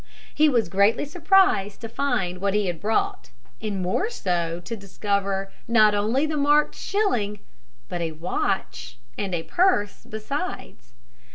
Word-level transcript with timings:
He 0.33 0.49
was 0.49 0.67
greatly 0.67 1.05
surprised 1.05 1.79
to 1.81 1.87
find 1.87 2.39
what 2.41 2.55
he 2.55 2.65
had 2.65 2.81
brought, 2.81 3.29
and 3.61 3.83
more 3.83 4.09
so 4.09 4.59
to 4.59 4.75
discover 4.75 5.51
not 5.67 5.93
only 5.93 6.25
the 6.25 6.37
marked 6.37 6.73
shilling, 6.73 7.37
but 7.87 8.01
a 8.01 8.13
watch 8.13 8.97
and 9.15 9.31
purse 9.47 10.03
besides. 10.09 10.93